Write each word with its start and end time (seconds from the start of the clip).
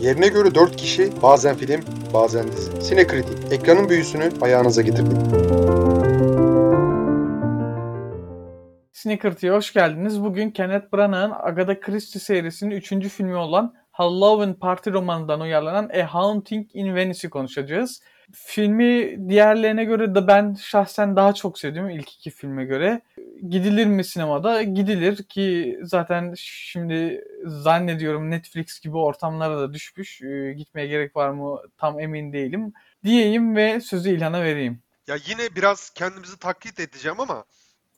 Yerine 0.00 0.28
göre 0.28 0.54
4 0.54 0.76
kişi, 0.76 1.22
bazen 1.22 1.56
film, 1.56 1.80
bazen 2.14 2.52
dizi. 2.52 2.82
Sinekritik, 2.82 3.52
ekranın 3.52 3.88
büyüsünü 3.88 4.30
ayağınıza 4.40 4.82
getirdik. 4.82 5.18
Sneakerty'ye 8.92 9.52
hoş 9.52 9.72
geldiniz. 9.72 10.24
Bugün 10.24 10.50
Kenneth 10.50 10.92
Branagh'ın 10.92 11.32
Agatha 11.42 11.80
Christie 11.80 12.20
serisinin 12.20 12.70
3. 12.70 13.08
filmi 13.08 13.36
olan 13.36 13.74
Halloween 13.90 14.54
Party 14.54 14.90
romanından 14.90 15.40
uyarlanan 15.40 15.88
A 15.88 16.14
Haunting 16.14 16.66
in 16.74 16.94
Venice'i 16.94 17.30
konuşacağız. 17.30 18.00
Filmi 18.32 19.18
diğerlerine 19.28 19.84
göre 19.84 20.14
de 20.14 20.26
ben 20.26 20.54
şahsen 20.54 21.16
daha 21.16 21.34
çok 21.34 21.58
sevdim 21.58 21.90
ilk 21.90 22.12
iki 22.12 22.30
filme 22.30 22.64
göre. 22.64 23.00
Gidilir 23.48 23.86
mi 23.86 24.04
sinemada? 24.04 24.62
Gidilir 24.62 25.22
ki 25.22 25.78
zaten 25.82 26.34
şimdi 26.36 27.24
zannediyorum 27.44 28.30
Netflix 28.30 28.80
gibi 28.80 28.96
ortamlara 28.96 29.58
da 29.58 29.74
düşmüş. 29.74 30.22
Ee, 30.22 30.52
gitmeye 30.52 30.86
gerek 30.86 31.16
var 31.16 31.30
mı 31.30 31.58
tam 31.78 32.00
emin 32.00 32.32
değilim. 32.32 32.72
Diyeyim 33.04 33.56
ve 33.56 33.80
sözü 33.80 34.10
İlhan'a 34.10 34.42
vereyim. 34.42 34.82
Ya 35.06 35.16
yine 35.26 35.56
biraz 35.56 35.90
kendimizi 35.90 36.38
taklit 36.38 36.80
edeceğim 36.80 37.20
ama 37.20 37.44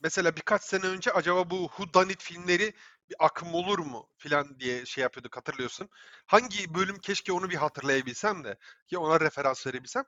mesela 0.03 0.37
birkaç 0.37 0.63
sene 0.63 0.87
önce 0.87 1.11
acaba 1.13 1.51
bu 1.51 1.69
Who 1.69 1.95
Done 1.95 2.13
It 2.13 2.23
filmleri 2.23 2.73
bir 3.11 3.17
akım 3.19 3.55
olur 3.55 3.79
mu 3.79 4.11
filan 4.19 4.61
diye 4.61 4.87
şey 4.87 5.03
yapıyorduk 5.03 5.37
hatırlıyorsun. 5.37 5.89
Hangi 6.27 6.75
bölüm 6.75 6.99
keşke 6.99 7.33
onu 7.33 7.51
bir 7.51 7.57
hatırlayabilsem 7.57 8.45
de 8.45 8.57
ki 8.87 8.99
ona 8.99 9.21
referans 9.21 9.67
verebilsem. 9.67 10.05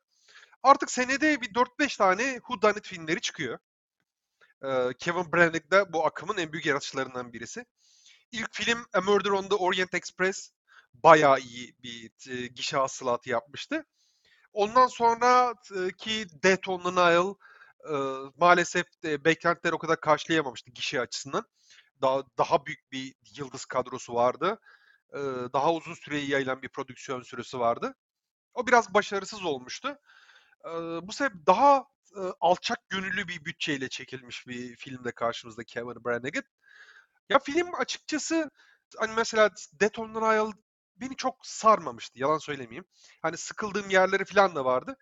Artık 0.62 0.90
senede 0.90 1.40
bir 1.40 1.54
4-5 1.54 1.98
tane 1.98 2.34
Who 2.34 2.62
Done 2.62 2.78
It 2.78 2.86
filmleri 2.86 3.20
çıkıyor. 3.20 3.58
Ee, 4.64 4.88
Kevin 4.98 5.32
Branagh 5.32 5.70
da 5.70 5.92
bu 5.92 6.06
akımın 6.06 6.36
en 6.36 6.52
büyük 6.52 6.66
yaratıcılarından 6.66 7.32
birisi. 7.32 7.64
İlk 8.32 8.54
film 8.54 8.86
A 8.92 9.00
Murder 9.00 9.30
on 9.30 9.48
the 9.48 9.54
Orient 9.54 9.94
Express 9.94 10.50
bayağı 10.94 11.38
iyi 11.40 11.74
bir 11.82 12.10
e, 12.30 12.46
gişe 12.46 12.76
hasılatı 12.76 13.30
yapmıştı. 13.30 13.84
Ondan 14.52 14.86
sonra 14.86 15.54
e, 15.76 15.92
ki 15.92 16.26
Death 16.42 16.68
on 16.68 16.82
the 16.82 16.92
Nile 16.92 17.34
e, 17.90 17.94
maalesef 18.36 18.86
de 19.02 19.24
beklentiler 19.24 19.72
o 19.72 19.78
kadar 19.78 20.00
karşılayamamıştı 20.00 20.70
gişe 20.70 21.00
açısından. 21.00 21.46
Daha, 22.02 22.22
daha 22.38 22.66
büyük 22.66 22.92
bir 22.92 23.14
yıldız 23.36 23.64
kadrosu 23.64 24.14
vardı. 24.14 24.60
E, 25.12 25.18
daha 25.52 25.74
uzun 25.74 25.94
süreyi 25.94 26.30
yayılan 26.30 26.62
bir 26.62 26.68
prodüksiyon 26.68 27.22
süresi 27.22 27.58
vardı. 27.58 27.94
O 28.54 28.66
biraz 28.66 28.94
başarısız 28.94 29.44
olmuştu. 29.44 29.98
E, 30.64 30.70
bu 31.02 31.12
sebep 31.12 31.46
daha 31.46 31.84
e, 32.16 32.20
alçak 32.40 32.88
gönüllü 32.88 33.28
bir 33.28 33.44
bütçeyle 33.44 33.88
çekilmiş 33.88 34.46
bir 34.46 34.76
filmde 34.76 35.12
karşımızda 35.12 35.64
Kevin 35.64 36.04
Branagh. 36.04 36.42
Ya 37.28 37.38
film 37.38 37.74
açıkçası 37.74 38.50
hani 38.98 39.12
mesela 39.16 39.50
Death 39.80 39.98
on 39.98 40.54
beni 40.96 41.16
çok 41.16 41.46
sarmamıştı 41.46 42.18
yalan 42.18 42.38
söylemeyeyim. 42.38 42.84
Hani 43.22 43.36
sıkıldığım 43.36 43.90
yerleri 43.90 44.24
falan 44.24 44.54
da 44.54 44.64
vardı. 44.64 44.96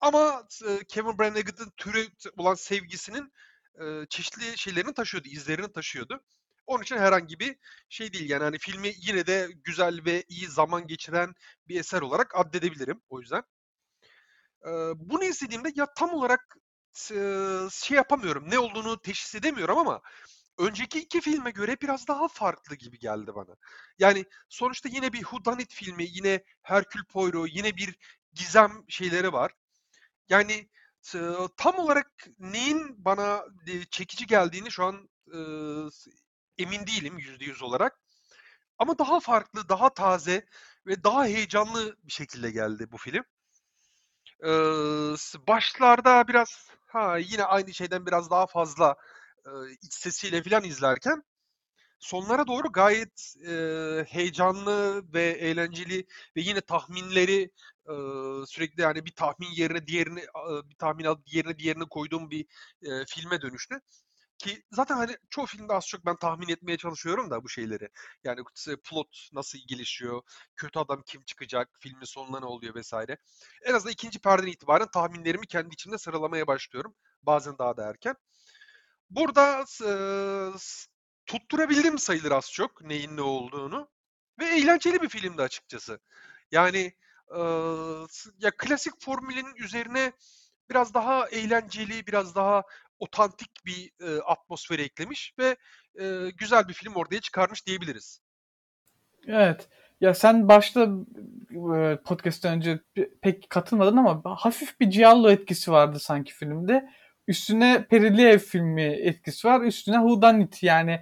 Ama 0.00 0.48
e, 0.68 0.84
Kevin 0.84 1.18
Branagh'ın 1.18 1.72
türü 1.76 2.08
olan 2.36 2.54
sevgisinin 2.54 3.32
e, 3.80 4.06
çeşitli 4.10 4.58
şeylerini 4.58 4.94
taşıyordu, 4.94 5.28
izlerini 5.28 5.72
taşıyordu. 5.72 6.24
Onun 6.66 6.82
için 6.82 6.98
herhangi 6.98 7.40
bir 7.40 7.56
şey 7.88 8.12
değil. 8.12 8.30
Yani 8.30 8.44
hani 8.44 8.58
filmi 8.58 8.92
yine 8.96 9.26
de 9.26 9.48
güzel 9.64 10.04
ve 10.04 10.24
iyi 10.28 10.46
zaman 10.48 10.86
geçiren 10.86 11.34
bir 11.68 11.80
eser 11.80 12.02
olarak 12.02 12.38
addedebilirim 12.38 13.00
o 13.08 13.20
yüzden. 13.20 13.42
E, 14.66 14.70
bunu 14.96 15.24
izlediğimde 15.24 15.72
ya 15.74 15.86
tam 15.94 16.10
olarak 16.10 16.56
e, 17.12 17.16
şey 17.72 17.96
yapamıyorum. 17.96 18.50
Ne 18.50 18.58
olduğunu 18.58 19.00
teşhis 19.02 19.34
edemiyorum 19.34 19.78
ama 19.78 20.00
önceki 20.58 21.00
iki 21.00 21.20
filme 21.20 21.50
göre 21.50 21.76
biraz 21.82 22.08
daha 22.08 22.28
farklı 22.28 22.76
gibi 22.76 22.98
geldi 22.98 23.34
bana. 23.34 23.56
Yani 23.98 24.24
sonuçta 24.48 24.88
yine 24.88 25.12
bir 25.12 25.22
Whodunit 25.22 25.72
filmi, 25.74 26.04
yine 26.08 26.44
Herkül 26.62 27.04
Poirot, 27.04 27.48
yine 27.52 27.76
bir 27.76 27.98
gizem 28.32 28.84
şeyleri 28.88 29.32
var. 29.32 29.52
Yani 30.28 30.68
tam 31.56 31.78
olarak 31.78 32.26
neyin 32.38 33.04
bana 33.04 33.44
çekici 33.90 34.26
geldiğini 34.26 34.70
şu 34.70 34.84
an 34.84 35.08
emin 36.58 36.86
değilim 36.86 37.18
yüzde 37.18 37.44
yüz 37.44 37.62
olarak. 37.62 38.00
Ama 38.78 38.98
daha 38.98 39.20
farklı, 39.20 39.68
daha 39.68 39.94
taze 39.94 40.46
ve 40.86 41.04
daha 41.04 41.26
heyecanlı 41.26 41.96
bir 42.04 42.12
şekilde 42.12 42.50
geldi 42.50 42.92
bu 42.92 42.98
film. 42.98 43.24
Ee, 44.44 44.48
başlarda 45.48 46.28
biraz 46.28 46.70
ha 46.86 47.18
yine 47.18 47.44
aynı 47.44 47.74
şeyden 47.74 48.06
biraz 48.06 48.30
daha 48.30 48.46
fazla 48.46 48.96
e, 49.46 49.50
iç 49.82 49.94
sesiyle 49.94 50.42
falan 50.42 50.64
izlerken 50.64 51.22
sonlara 52.00 52.46
doğru 52.46 52.72
gayet 52.72 53.34
e, 53.48 53.52
heyecanlı 54.08 55.04
ve 55.14 55.22
eğlenceli 55.24 56.06
ve 56.36 56.40
yine 56.40 56.60
tahminleri 56.60 57.42
e, 57.86 57.94
sürekli 58.46 58.82
yani 58.82 59.04
bir 59.06 59.12
tahmin 59.12 59.50
yerine 59.50 59.86
diğerini 59.86 60.20
e, 60.20 60.70
bir 60.70 60.76
tahmin 60.76 61.04
alıp 61.04 61.26
diğerine 61.26 61.58
diğerini 61.58 61.88
koyduğum 61.88 62.30
bir 62.30 62.46
e, 62.82 63.06
filme 63.08 63.40
dönüştü. 63.42 63.80
Ki 64.44 64.62
zaten 64.72 64.96
hani 64.96 65.16
çoğu 65.30 65.46
filmde 65.46 65.72
az 65.72 65.86
çok 65.86 66.06
ben 66.06 66.16
tahmin 66.16 66.48
etmeye 66.48 66.76
çalışıyorum 66.76 67.30
da 67.30 67.44
bu 67.44 67.48
şeyleri. 67.48 67.88
Yani 68.24 68.40
plot 68.84 69.28
nasıl 69.32 69.58
gelişiyor, 69.66 70.22
kötü 70.56 70.78
adam 70.78 71.02
kim 71.06 71.22
çıkacak, 71.22 71.68
filmin 71.80 72.04
sonunda 72.04 72.40
ne 72.40 72.46
oluyor 72.46 72.74
vesaire. 72.74 73.16
En 73.62 73.74
azından 73.74 73.92
ikinci 73.92 74.18
perdeden 74.18 74.50
itibaren 74.50 74.90
tahminlerimi 74.90 75.46
kendi 75.46 75.74
içimde 75.74 75.98
sıralamaya 75.98 76.46
başlıyorum. 76.46 76.94
Bazen 77.22 77.58
daha 77.58 77.76
da 77.76 77.90
erken. 77.90 78.16
Burada 79.10 79.64
e, 79.84 79.90
tutturabildim 81.26 81.98
sayılır 81.98 82.32
az 82.32 82.52
çok 82.52 82.82
neyin 82.82 83.16
ne 83.16 83.22
olduğunu. 83.22 83.88
Ve 84.38 84.44
eğlenceli 84.44 85.02
bir 85.02 85.08
filmdi 85.08 85.42
açıkçası. 85.42 86.00
Yani 86.50 86.92
e, 87.36 87.40
ya 88.38 88.50
klasik 88.58 89.02
formülün 89.02 89.54
üzerine 89.56 90.12
biraz 90.70 90.94
daha 90.94 91.28
eğlenceli, 91.28 92.06
biraz 92.06 92.34
daha 92.34 92.62
otantik 92.98 93.50
bir 93.66 93.90
e, 94.06 94.20
atmosferi 94.20 94.82
eklemiş 94.82 95.34
ve 95.38 95.56
e, 96.00 96.30
güzel 96.38 96.68
bir 96.68 96.72
film 96.72 96.94
ortaya 96.94 97.20
çıkarmış 97.20 97.66
diyebiliriz. 97.66 98.20
Evet. 99.26 99.68
Ya 100.00 100.14
sen 100.14 100.48
başta 100.48 100.88
e, 101.76 101.96
podcast'ten 102.04 102.56
önce 102.56 102.80
pek 103.22 103.50
katılmadın 103.50 103.96
ama 103.96 104.22
hafif 104.24 104.80
bir 104.80 104.86
Giallo 104.86 105.30
etkisi 105.30 105.72
vardı 105.72 105.98
sanki 106.00 106.34
filmde. 106.34 106.90
Üstüne 107.28 107.86
Perili 107.90 108.22
Ev 108.22 108.38
filmi 108.38 108.82
etkisi 108.82 109.48
var. 109.48 109.60
Üstüne 109.60 109.96
Whodunit 109.96 110.62
yani 110.62 111.00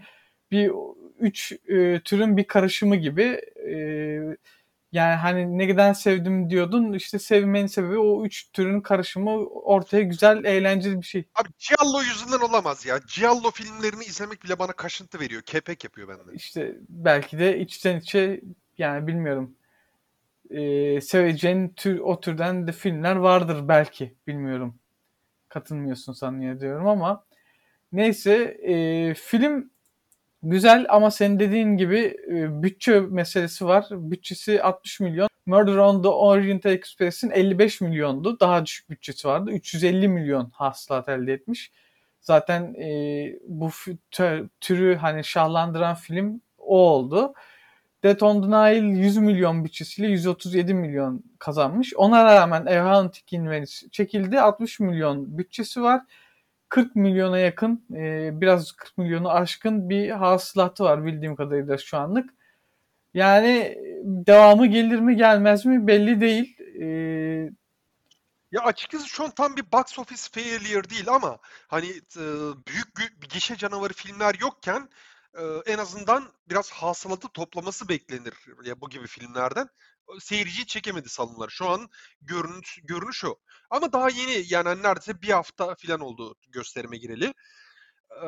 bir 0.51 0.73
üç 1.19 1.53
e, 1.53 2.01
türün 2.05 2.37
bir 2.37 2.45
karışımı 2.45 2.97
gibi. 2.97 3.41
E, 3.69 3.77
yani 4.93 5.15
hani 5.15 5.59
neden 5.59 5.93
sevdim 5.93 6.51
diyordun 6.51 6.93
işte 6.93 7.19
sevmenin 7.19 7.67
sebebi 7.67 7.99
o 7.99 8.25
üç 8.25 8.53
türün 8.53 8.81
karışımı 8.81 9.47
ortaya 9.47 10.03
güzel 10.03 10.45
eğlenceli 10.45 11.01
bir 11.01 11.07
şey. 11.07 11.25
Abi 11.35 11.49
Giallo 11.69 12.03
yüzünden 12.03 12.49
olamaz 12.49 12.87
ya. 12.87 13.01
Giallo 13.17 13.51
filmlerini 13.51 14.05
izlemek 14.05 14.45
bile 14.45 14.59
bana 14.59 14.73
kaşıntı 14.73 15.21
veriyor. 15.21 15.43
Kepek 15.43 15.85
yapıyor 15.85 16.09
bende. 16.09 16.35
İşte 16.35 16.77
belki 16.89 17.39
de 17.39 17.59
içten 17.59 18.01
içe 18.01 18.41
yani 18.79 19.07
bilmiyorum. 19.07 19.55
Ee, 20.51 21.01
seveceğin 21.01 21.69
tür, 21.69 21.99
o 21.99 22.21
türden 22.21 22.67
de 22.67 22.73
filmler 22.73 23.17
vardır 23.17 23.69
belki. 23.69 24.15
Bilmiyorum. 24.27 24.79
Katılmıyorsun 25.49 26.13
sanıyorum 26.13 26.89
ama 26.89 27.25
neyse 27.93 28.35
e, 28.63 29.15
film 29.15 29.72
Güzel 30.43 30.87
ama 30.89 31.11
senin 31.11 31.39
dediğin 31.39 31.77
gibi 31.77 32.17
e, 32.29 32.63
bütçe 32.63 33.01
meselesi 33.01 33.67
var. 33.67 33.87
Bütçesi 33.91 34.63
60 34.63 35.01
milyon. 35.01 35.29
Murder 35.47 35.77
on 35.77 36.03
the 36.03 36.09
Orient 36.09 36.67
Express'in 36.67 37.31
55 37.31 37.81
milyondu. 37.81 38.41
Daha 38.41 38.67
düşük 38.67 38.91
bütçesi 38.91 39.29
vardı. 39.29 39.51
350 39.51 40.09
milyon 40.09 40.51
hasılat 40.55 41.09
elde 41.09 41.33
etmiş. 41.33 41.73
Zaten 42.21 42.75
e, 42.75 43.39
bu 43.49 43.71
türü 44.61 44.97
hani 44.97 45.25
şahlandıran 45.25 45.95
film 45.95 46.41
o 46.59 46.79
oldu. 46.91 47.35
Dead 48.05 48.21
on 48.21 48.43
the 48.43 48.49
Nile 48.49 49.01
100 49.01 49.17
milyon 49.17 49.65
bütçesiyle 49.65 50.09
137 50.09 50.75
milyon 50.75 51.25
kazanmış. 51.39 51.95
Ona 51.97 52.25
rağmen 52.25 52.67
A 52.67 53.11
Venice 53.33 53.89
çekildi. 53.93 54.41
60 54.41 54.81
milyon 54.81 55.39
bütçesi 55.39 55.83
var. 55.83 56.03
40 56.73 56.97
milyona 56.97 57.39
yakın 57.39 57.87
e, 57.95 58.31
biraz 58.41 58.73
40 58.73 58.99
milyonu 58.99 59.31
aşkın 59.31 59.91
bir 59.91 60.11
hasılatı 60.11 60.85
var 60.85 61.05
bildiğim 61.05 61.37
kadarıyla 61.37 61.79
şu 61.79 61.99
anlık. 61.99 62.31
Yani 63.15 63.79
devamı 64.05 64.67
gelir 64.67 64.99
mi 64.99 65.17
gelmez 65.17 65.67
mi 65.67 65.87
belli 65.87 66.21
değil. 66.21 66.59
E, 66.81 66.87
ya 68.53 68.63
açıkçası 68.63 69.09
şu 69.09 69.25
an 69.25 69.31
tam 69.31 69.57
bir 69.57 69.73
box 69.73 69.99
office 69.99 70.23
failure 70.33 70.91
değil 70.91 71.09
ama 71.09 71.39
hani 71.69 71.87
e, 72.17 72.25
büyük 72.69 72.99
bir 72.99 73.29
gişe 73.29 73.57
canavarı 73.57 73.93
filmler 73.93 74.35
yokken 74.41 74.89
en 75.67 75.79
azından 75.79 76.25
biraz 76.49 76.71
hasılatı 76.71 77.29
toplaması 77.29 77.89
beklenir 77.89 78.35
ya 78.65 78.81
bu 78.81 78.89
gibi 78.89 79.07
filmlerden. 79.07 79.69
Seyirciyi 80.21 80.67
çekemedi 80.67 81.09
salonlar. 81.09 81.49
Şu 81.49 81.69
an 81.69 81.89
görünüş, 82.21 82.79
görünüş 82.85 83.25
o. 83.25 83.37
Ama 83.71 83.93
daha 83.93 84.09
yeni 84.11 84.45
yani 84.49 84.69
hani 84.69 84.83
neredeyse 84.83 85.23
bir 85.23 85.31
hafta 85.31 85.75
falan 85.75 86.01
oldu 86.01 86.35
gösterime 86.49 86.97
gireli. 86.99 87.35
Ee, 88.23 88.27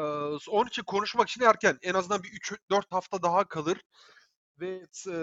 onun 0.51 0.69
için 0.69 0.83
konuşmak 0.83 1.29
için 1.29 1.43
erken. 1.43 1.79
En 1.83 1.95
azından 1.95 2.23
bir 2.23 2.29
3-4 2.31 2.87
hafta 2.91 3.23
daha 3.23 3.49
kalır. 3.49 3.81
ve 4.61 4.87
e, 5.09 5.17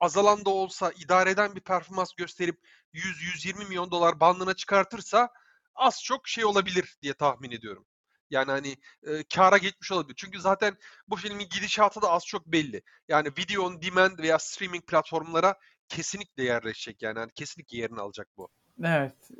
azalan 0.00 0.44
da 0.44 0.50
olsa 0.50 0.92
idare 0.92 1.30
eden 1.30 1.56
bir 1.56 1.60
performans 1.60 2.12
gösterip 2.14 2.60
100-120 2.94 3.68
milyon 3.68 3.90
dolar 3.90 4.20
bandına 4.20 4.54
çıkartırsa 4.54 5.28
az 5.74 6.02
çok 6.04 6.28
şey 6.28 6.44
olabilir 6.44 6.98
diye 7.02 7.14
tahmin 7.14 7.50
ediyorum. 7.50 7.86
Yani 8.30 8.50
hani 8.50 8.76
e, 9.02 9.22
kâra 9.34 9.58
geçmiş 9.58 9.92
olabilir. 9.92 10.14
Çünkü 10.18 10.40
zaten 10.40 10.76
bu 11.08 11.16
filmin 11.16 11.48
gidişatı 11.56 12.02
da 12.02 12.10
az 12.10 12.26
çok 12.26 12.46
belli. 12.46 12.82
Yani 13.08 13.28
video 13.38 13.62
on 13.62 13.82
demand 13.82 14.18
veya 14.18 14.38
streaming 14.38 14.86
platformlara 14.86 15.54
kesinlikle 15.88 16.42
yerleşecek 16.42 17.02
yani. 17.02 17.18
yani 17.18 17.30
kesinlikle 17.34 17.78
yerini 17.78 18.00
alacak 18.00 18.28
bu. 18.36 18.48
Evet. 18.84 19.30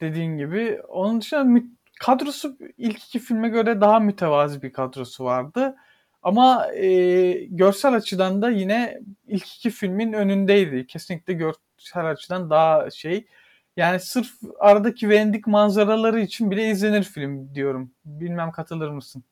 Dediğin 0.00 0.38
gibi. 0.38 0.80
Onun 0.88 1.20
dışında 1.20 1.62
kadrosu 2.00 2.58
ilk 2.76 3.04
iki 3.04 3.18
filme 3.18 3.48
göre 3.48 3.80
daha 3.80 4.00
mütevazi 4.00 4.62
bir 4.62 4.72
kadrosu 4.72 5.24
vardı. 5.24 5.76
Ama 6.22 6.72
e, 6.72 7.32
görsel 7.32 7.94
açıdan 7.94 8.42
da 8.42 8.50
yine 8.50 9.00
ilk 9.26 9.56
iki 9.56 9.70
filmin 9.70 10.12
önündeydi. 10.12 10.86
Kesinlikle 10.86 11.32
görsel 11.32 12.10
açıdan 12.10 12.50
daha 12.50 12.90
şey. 12.90 13.26
Yani 13.78 14.00
sırf 14.00 14.32
aradaki 14.58 15.08
vendik 15.10 15.46
manzaraları 15.46 16.20
için 16.20 16.50
bile 16.50 16.70
izlenir 16.70 17.02
film 17.02 17.54
diyorum. 17.54 17.90
Bilmem 18.04 18.52
katılır 18.52 18.90
mısın? 18.90 19.24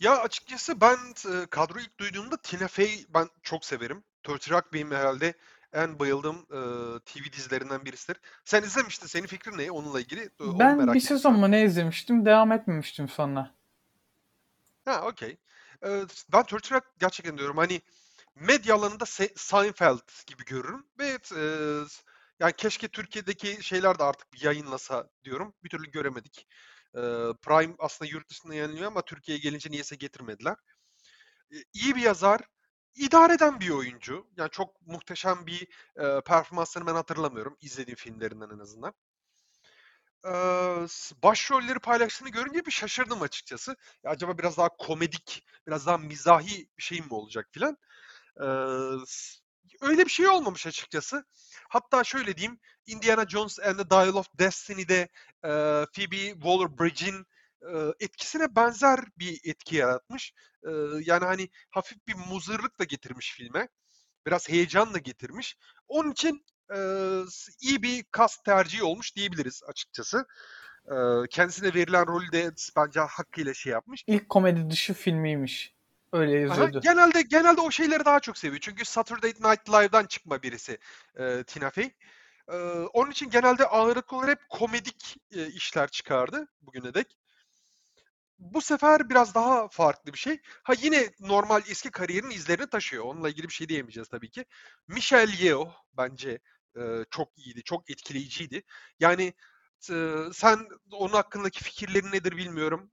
Ya 0.00 0.18
açıkçası 0.18 0.80
ben 0.80 0.96
e, 1.32 1.46
kadroyu 1.50 1.84
ilk 1.84 1.98
duyduğumda 1.98 2.36
Tina 2.36 2.68
Fey 2.68 3.06
ben 3.14 3.28
çok 3.42 3.64
severim. 3.64 4.04
Thirty 4.22 4.50
Rock 4.50 4.72
benim 4.72 4.90
herhalde 4.90 5.34
en 5.72 5.98
bayıldığım 5.98 6.36
e, 6.36 6.58
TV 6.98 7.32
dizilerinden 7.32 7.84
birisidir. 7.84 8.16
Sen 8.44 8.62
izlemiştin. 8.62 9.06
Senin 9.06 9.26
fikrin 9.26 9.58
ne 9.58 9.70
onunla 9.70 10.00
ilgili? 10.00 10.30
Onu 10.40 10.58
ben 10.58 10.94
bir 10.94 11.00
sezon 11.00 11.38
mu 11.38 11.50
ne 11.50 11.64
izlemiştim. 11.64 12.26
Devam 12.26 12.52
etmemiştim 12.52 13.08
sonra. 13.08 13.50
Ha 14.84 15.02
okey. 15.06 15.36
Ee, 15.84 16.00
ben 16.32 16.42
Thirty 16.42 16.74
Rock 16.74 16.84
gerçekten 17.00 17.38
diyorum 17.38 17.56
hani 17.56 17.80
medya 18.34 18.74
alanında 18.74 19.04
Se- 19.04 19.32
Seinfeld 19.36 20.26
gibi 20.26 20.44
görürüm 20.44 20.86
ve 20.98 21.18
e, 21.36 21.42
yani 22.40 22.52
keşke 22.56 22.88
Türkiye'deki 22.88 23.58
şeyler 23.64 23.98
de 23.98 24.04
artık 24.04 24.32
bir 24.32 24.40
yayınlasa 24.40 25.10
diyorum. 25.24 25.54
Bir 25.64 25.68
türlü 25.70 25.90
göremedik. 25.90 26.46
E, 26.94 27.00
Prime 27.42 27.74
aslında 27.78 28.10
yurt 28.10 28.28
dışında 28.30 28.54
yayınlıyor 28.54 28.86
ama 28.86 29.02
Türkiye'ye 29.04 29.42
gelince 29.42 29.70
niyeyse 29.70 29.96
getirmediler. 29.96 30.56
E, 31.52 31.56
iyi 31.72 31.96
bir 31.96 32.00
yazar, 32.02 32.40
idare 32.94 33.32
eden 33.34 33.60
bir 33.60 33.70
oyuncu. 33.70 34.26
Yani 34.36 34.50
çok 34.50 34.82
muhteşem 34.86 35.46
bir 35.46 35.62
e, 35.96 36.20
performansını 36.20 36.86
ben 36.86 36.94
hatırlamıyorum 36.94 37.56
izlediğim 37.60 37.96
filmlerinden 37.96 38.50
en 38.50 38.58
azından. 38.58 38.94
E, 40.24 40.30
başrolleri 41.22 41.78
paylaştığını 41.78 42.28
görünce 42.28 42.66
bir 42.66 42.70
şaşırdım 42.70 43.22
açıkçası. 43.22 43.76
Ya 44.04 44.10
acaba 44.10 44.38
biraz 44.38 44.56
daha 44.56 44.68
komedik, 44.68 45.44
biraz 45.66 45.86
daha 45.86 45.98
mizahi 45.98 46.68
bir 46.78 46.82
şey 46.82 47.00
mi 47.00 47.06
olacak 47.14 47.48
filan. 47.52 47.76
Öyle 49.80 50.04
bir 50.04 50.10
şey 50.10 50.28
olmamış 50.28 50.66
açıkçası. 50.66 51.24
Hatta 51.68 52.04
şöyle 52.04 52.36
diyeyim, 52.36 52.60
Indiana 52.86 53.28
Jones 53.28 53.58
and 53.60 53.78
the 53.78 53.90
Dial 53.90 54.14
of 54.14 54.26
Destiny'de 54.38 55.08
e, 55.44 55.50
Phoebe 55.94 56.16
Waller-Bridge'in 56.16 57.26
e, 57.62 57.94
etkisine 58.00 58.56
benzer 58.56 59.00
bir 59.18 59.40
etki 59.44 59.76
yaratmış. 59.76 60.32
E, 60.66 60.70
yani 61.04 61.24
hani 61.24 61.48
hafif 61.70 62.06
bir 62.06 62.14
muzırlık 62.14 62.78
da 62.78 62.84
getirmiş 62.84 63.32
filme. 63.32 63.68
Biraz 64.26 64.48
heyecan 64.48 64.94
da 64.94 64.98
getirmiş. 64.98 65.56
Onun 65.88 66.12
için 66.12 66.44
e, 66.74 66.78
iyi 67.60 67.82
bir 67.82 68.04
kast 68.10 68.44
tercihi 68.44 68.82
olmuş 68.82 69.16
diyebiliriz 69.16 69.62
açıkçası. 69.66 70.26
E, 70.86 70.94
kendisine 71.30 71.74
verilen 71.74 72.06
rolü 72.06 72.32
de 72.32 72.50
bence 72.76 73.00
hakkıyla 73.00 73.54
şey 73.54 73.72
yapmış. 73.72 74.04
İlk 74.06 74.28
komedi 74.28 74.70
dışı 74.70 74.94
filmiymiş. 74.94 75.74
Öyle 76.12 76.38
yazıyordu. 76.38 76.78
Aha, 76.78 76.80
genelde 76.80 77.22
genelde 77.22 77.60
o 77.60 77.70
şeyleri 77.70 78.04
daha 78.04 78.20
çok 78.20 78.38
seviyor. 78.38 78.60
Çünkü 78.60 78.84
Saturday 78.84 79.30
Night 79.30 79.68
Live'dan 79.68 80.06
çıkma 80.06 80.42
birisi 80.42 80.78
e, 81.18 81.44
Tina 81.44 81.70
Fey. 81.70 81.90
E, 82.48 82.56
onun 82.92 83.10
için 83.10 83.30
genelde 83.30 83.66
ağırlıklı 83.66 84.16
olarak 84.16 84.40
hep 84.40 84.48
komedik 84.48 85.16
e, 85.30 85.46
işler 85.46 85.88
çıkardı 85.88 86.48
bugüne 86.60 86.94
dek. 86.94 87.18
Bu 88.38 88.60
sefer 88.60 89.10
biraz 89.10 89.34
daha 89.34 89.68
farklı 89.68 90.12
bir 90.12 90.18
şey. 90.18 90.40
Ha 90.62 90.72
yine 90.82 91.10
normal 91.20 91.62
eski 91.68 91.90
kariyerin 91.90 92.30
izlerini 92.30 92.66
taşıyor. 92.66 93.04
Onunla 93.04 93.28
ilgili 93.28 93.48
bir 93.48 93.52
şey 93.52 93.68
diyemeyeceğiz 93.68 94.08
tabii 94.08 94.30
ki. 94.30 94.44
Michelle 94.88 95.44
Yeoh 95.44 95.72
bence 95.96 96.38
e, 96.76 96.80
çok 97.10 97.38
iyiydi, 97.38 97.62
çok 97.62 97.90
etkileyiciydi. 97.90 98.62
Yani 99.00 99.32
sen 100.32 100.68
onun 100.92 101.12
hakkındaki 101.12 101.64
fikirlerin 101.64 102.12
nedir 102.12 102.36
bilmiyorum. 102.36 102.90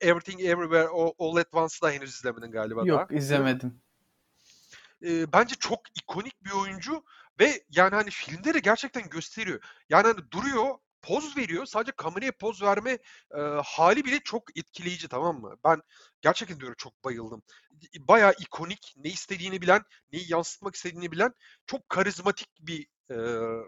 Everything 0.00 0.40
Everywhere 0.40 0.88
All 1.18 1.36
at 1.36 1.54
Once'ı 1.54 1.82
da 1.82 1.90
henüz 1.90 2.14
izlemedin 2.14 2.50
galiba 2.50 2.86
Yok 2.86 3.10
daha. 3.10 3.18
izlemedim. 3.18 3.82
Bence 5.02 5.54
çok 5.54 5.80
ikonik 5.94 6.44
bir 6.44 6.50
oyuncu 6.50 7.04
ve 7.40 7.64
yani 7.70 7.94
hani 7.94 8.10
filmde 8.10 8.54
de 8.54 8.58
gerçekten 8.58 9.08
gösteriyor. 9.08 9.60
Yani 9.88 10.06
hani 10.06 10.30
duruyor 10.30 10.74
poz 11.02 11.36
veriyor. 11.36 11.66
Sadece 11.66 11.92
kameraya 11.92 12.32
poz 12.32 12.62
verme 12.62 12.98
e, 13.34 13.40
hali 13.64 14.04
bile 14.04 14.20
çok 14.20 14.58
etkileyici 14.58 15.08
tamam 15.08 15.40
mı? 15.40 15.56
Ben 15.64 15.82
gerçekten 16.20 16.60
diyorum 16.60 16.76
çok 16.78 17.04
bayıldım. 17.04 17.42
Bayağı 17.98 18.34
ikonik, 18.38 18.94
ne 18.96 19.08
istediğini 19.10 19.62
bilen, 19.62 19.82
neyi 20.12 20.32
yansıtmak 20.32 20.74
istediğini 20.74 21.12
bilen 21.12 21.34
çok 21.66 21.88
karizmatik 21.88 22.48
bir 22.60 22.86
e, 23.10 23.16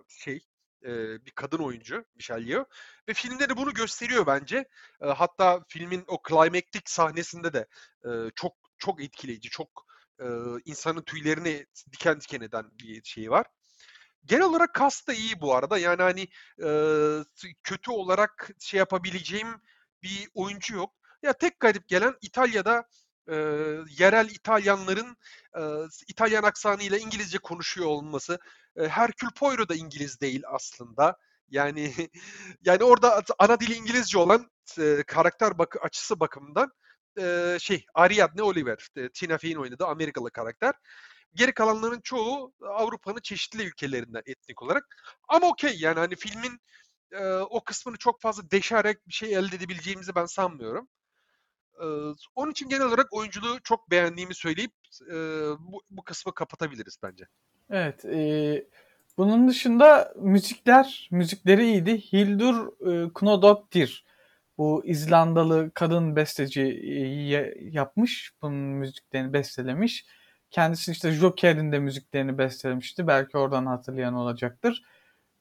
şey, 0.09 0.41
e, 0.85 1.25
bir 1.27 1.31
kadın 1.31 1.59
oyuncu 1.59 2.05
Michelle 2.15 2.51
Yeoh. 2.51 2.65
Ve 3.09 3.15
filmde 3.15 3.49
de 3.49 3.57
bunu 3.57 3.75
gösteriyor 3.75 4.27
bence. 4.27 4.69
E, 5.03 5.07
hatta 5.07 5.65
filmin 5.69 6.05
o 6.09 6.19
climactic 6.29 6.83
sahnesinde 6.87 7.53
de 7.53 7.67
e, 8.05 8.11
çok 8.35 8.57
çok 8.79 9.03
etkileyici, 9.03 9.51
çok 9.51 9.87
e, 10.21 10.27
insanın 10.65 11.03
tüylerini 11.03 11.67
diken 11.93 12.21
diken 12.21 12.41
eden 12.41 12.71
bir 12.73 13.03
şey 13.05 13.31
var. 13.31 13.47
Genel 14.25 14.45
olarak 14.45 14.75
kast 14.75 15.09
da 15.09 15.13
iyi 15.13 15.41
bu 15.41 15.55
arada. 15.55 15.79
Yani 15.79 16.03
hani 16.03 16.29
e, 16.65 16.69
kötü 17.63 17.91
olarak 17.91 18.51
şey 18.59 18.79
yapabileceğim 18.79 19.63
bir 20.03 20.29
oyuncu 20.35 20.77
yok. 20.77 20.95
Ya 21.23 21.33
tek 21.33 21.61
garip 21.61 21.89
gelen 21.89 22.15
İtalya'da 22.21 22.85
e, 23.33 23.37
yerel 23.99 24.29
İtalyanların 24.31 25.17
e, 25.59 25.63
İtalyan 26.09 26.43
aksanıyla 26.43 26.99
İngilizce 26.99 27.39
konuşuyor 27.39 27.87
olması. 27.89 28.39
E, 28.77 28.89
Hercule 28.89 29.31
Poirot 29.37 29.69
da 29.69 29.75
İngiliz 29.75 30.21
değil 30.21 30.43
aslında. 30.47 31.17
Yani 31.49 31.95
yani 32.65 32.85
orada 32.85 33.23
ana 33.39 33.61
dili 33.61 33.75
İngilizce 33.75 34.19
olan 34.19 34.51
e, 34.79 35.03
karakter 35.07 35.59
bakı 35.59 35.79
açısı 35.81 36.21
bakımından 36.21 36.73
e, 37.21 37.57
şey 37.61 37.87
Ariadne 37.95 38.43
Oliver, 38.43 38.89
e, 38.97 39.09
Tina 39.09 39.39
Fey'in 39.39 39.57
oynadığı 39.57 39.87
Amerikalı 39.87 40.31
karakter. 40.31 40.75
Geri 41.35 41.55
kalanların 41.55 42.01
çoğu 42.01 42.53
Avrupa'nın 42.63 43.21
çeşitli 43.21 43.63
ülkelerinden 43.63 44.23
etnik 44.27 44.63
olarak. 44.63 44.85
Ama 45.29 45.49
okey 45.49 45.77
yani 45.79 45.99
hani 45.99 46.17
filmin 46.17 46.59
e, 47.13 47.25
o 47.27 47.65
kısmını 47.65 47.97
çok 47.97 48.21
fazla 48.21 48.51
deşerek 48.51 49.09
bir 49.09 49.13
şey 49.13 49.35
elde 49.35 49.57
edebileceğimizi 49.57 50.15
ben 50.15 50.27
sanmıyorum. 50.27 50.89
Onun 52.35 52.51
için 52.51 52.69
genel 52.69 52.87
olarak 52.87 53.13
oyunculuğu 53.13 53.61
çok 53.65 53.91
beğendiğimi 53.91 54.35
söyleyip 54.35 54.73
e, 55.11 55.15
bu, 55.59 55.83
bu 55.91 56.03
kısmı 56.03 56.35
kapatabiliriz 56.35 56.97
bence. 57.03 57.25
Evet. 57.71 58.05
E, 58.05 58.65
bunun 59.19 59.49
dışında 59.49 60.15
müzikler, 60.17 61.09
müzikleri 61.11 61.65
iyiydi. 61.65 62.13
Hildur 62.13 62.67
e, 62.67 63.13
Knodottir 63.15 64.05
bu 64.59 64.83
İzlandalı 64.85 65.71
kadın 65.75 66.17
besteci 66.17 66.61
yapmış. 67.61 68.33
Bunun 68.43 68.57
müziklerini 68.57 69.33
bestelemiş. 69.33 70.07
Kendisi 70.51 70.93
işte 70.93 71.13
Joker'in 71.13 71.73
de 71.73 71.79
müziklerini 71.79 72.39
bestelemişti. 72.39 73.07
Belki 73.07 73.39
oradan 73.39 73.67
hatırlayan 73.67 74.15
olacaktır. 74.15 74.83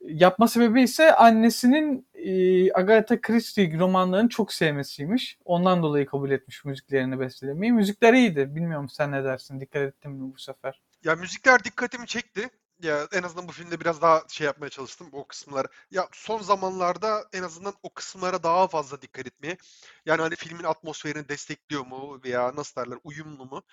Yapma 0.01 0.47
sebebi 0.47 0.81
ise 0.81 1.15
annesinin 1.15 2.07
e, 2.25 2.73
Agatha 2.73 3.21
Christie 3.21 3.79
romanlarını 3.79 4.29
çok 4.29 4.53
sevmesiymiş. 4.53 5.37
Ondan 5.45 5.83
dolayı 5.83 6.05
kabul 6.05 6.31
etmiş 6.31 6.65
müziklerini 6.65 7.19
bestelemeyi. 7.19 7.73
Müzikler 7.73 8.13
iyiydi. 8.13 8.55
Bilmiyorum 8.55 8.89
sen 8.89 9.11
ne 9.11 9.23
dersin? 9.23 9.59
Dikkat 9.59 9.81
ettin 9.81 10.11
mi 10.11 10.33
bu 10.33 10.37
sefer? 10.37 10.81
Ya 11.03 11.15
müzikler 11.15 11.63
dikkatimi 11.63 12.07
çekti. 12.07 12.49
Ya 12.83 13.07
en 13.11 13.23
azından 13.23 13.47
bu 13.47 13.51
filmde 13.51 13.79
biraz 13.79 14.01
daha 14.01 14.23
şey 14.27 14.45
yapmaya 14.45 14.69
çalıştım 14.69 15.09
o 15.11 15.27
kısımlar. 15.27 15.67
Ya 15.91 16.07
son 16.11 16.41
zamanlarda 16.41 17.25
en 17.33 17.43
azından 17.43 17.73
o 17.83 17.93
kısımlara 17.93 18.43
daha 18.43 18.67
fazla 18.67 19.01
dikkat 19.01 19.27
etmeye. 19.27 19.57
Yani 20.05 20.21
hani 20.21 20.35
filmin 20.35 20.63
atmosferini 20.63 21.29
destekliyor 21.29 21.85
mu 21.85 22.21
veya 22.23 22.55
nasıl 22.55 22.81
derler 22.81 22.97
uyumlu 23.03 23.45
mu? 23.45 23.63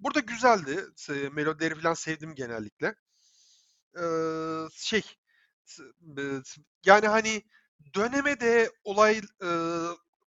Burada 0.00 0.20
güzeldi. 0.20 0.84
Melodileri 1.32 1.74
falan 1.74 1.94
sevdim 1.94 2.34
genellikle. 2.34 2.94
Ee, 3.96 4.02
şey 4.72 5.02
yani 6.86 7.08
hani 7.08 7.42
döneme 7.94 8.40
de 8.40 8.70
olay 8.84 9.20
e, 9.42 9.48